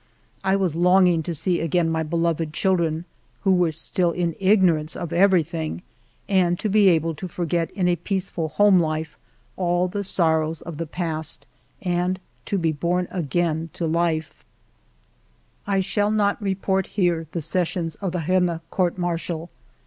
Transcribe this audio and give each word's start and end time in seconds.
I 0.43 0.55
was 0.55 0.73
longing 0.73 1.21
to 1.21 1.33
see 1.35 1.61
again 1.61 1.91
my 1.91 2.01
beloved 2.01 2.53
children, 2.53 3.05
who 3.41 3.51
were 3.53 3.71
still 3.71 4.09
in 4.09 4.33
ignorance 4.39 4.95
of 4.95 5.13
everything, 5.13 5.83
and 6.27 6.57
to 6.57 6.69
be 6.69 6.89
able 6.89 7.13
to 7.13 7.27
forget 7.27 7.69
in 7.69 7.87
a 7.87 7.95
peaceful 7.95 8.49
home 8.49 8.79
life 8.79 9.15
all 9.57 9.87
the 9.87 10.03
sorrows 10.03 10.63
of 10.63 10.77
the 10.77 10.87
past, 10.87 11.45
and 11.83 12.19
to 12.45 12.57
be 12.57 12.71
born 12.71 13.09
again 13.11 13.69
to 13.73 13.85
life. 13.85 14.43
XII 15.67 15.67
THE 15.67 15.67
RENNES 15.67 15.67
COURT 15.67 15.67
MARTIAL 15.67 15.77
I 15.77 15.79
SHALL 15.91 16.11
not 16.17 16.41
report 16.41 16.87
here 16.87 17.27
the 17.33 17.41
sessions 17.43 17.93
of 17.97 18.11
the 18.11 18.23
Rennes 18.27 18.59
Court 18.71 18.97
Martial. 18.97 19.51